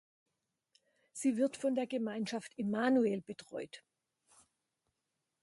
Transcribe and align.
Sie 1.13 1.37
wird 1.37 1.57
von 1.57 1.75
der 1.75 1.85
Gemeinschaft 1.85 2.57
Emmanuel 2.57 3.21
betreut. 3.21 3.83